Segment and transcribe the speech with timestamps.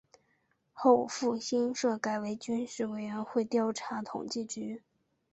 [0.73, 4.81] 后复兴社改为军事委员会调查统计局。